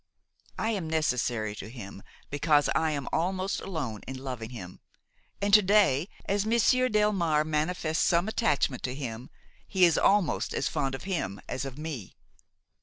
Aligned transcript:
I 0.57 0.69
am 0.71 0.89
necessary 0.89 1.53
to 1.57 1.69
him 1.69 2.01
because 2.31 2.71
I 2.73 2.89
am 2.89 3.07
almost 3.13 3.61
alone 3.61 4.01
in 4.07 4.17
loving 4.17 4.49
him; 4.49 4.79
and 5.39 5.53
to 5.53 5.61
day, 5.61 6.09
as 6.25 6.43
Monsieur 6.43 6.89
Delmare 6.89 7.45
manifests 7.45 8.03
some 8.03 8.27
attachment 8.27 8.81
to 8.81 8.95
him, 8.95 9.29
he 9.67 9.85
is 9.85 9.99
almost 9.99 10.55
as 10.55 10.67
fond 10.67 10.95
of 10.95 11.03
him 11.03 11.39
as 11.47 11.65
of 11.65 11.77
me. 11.77 12.15